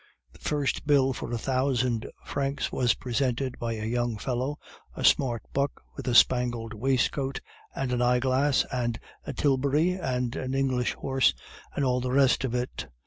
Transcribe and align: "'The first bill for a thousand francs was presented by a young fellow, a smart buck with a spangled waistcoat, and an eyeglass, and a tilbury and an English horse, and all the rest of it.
"'The 0.33 0.39
first 0.39 0.87
bill 0.87 1.13
for 1.13 1.31
a 1.31 1.37
thousand 1.37 2.07
francs 2.25 2.71
was 2.71 2.95
presented 2.95 3.59
by 3.59 3.73
a 3.73 3.85
young 3.85 4.17
fellow, 4.17 4.57
a 4.95 5.05
smart 5.05 5.43
buck 5.53 5.79
with 5.95 6.07
a 6.07 6.15
spangled 6.15 6.73
waistcoat, 6.73 7.39
and 7.75 7.91
an 7.93 8.01
eyeglass, 8.01 8.65
and 8.71 8.99
a 9.27 9.31
tilbury 9.33 9.91
and 9.91 10.35
an 10.35 10.55
English 10.55 10.95
horse, 10.95 11.35
and 11.75 11.85
all 11.85 12.01
the 12.01 12.09
rest 12.11 12.43
of 12.43 12.55
it. 12.55 12.87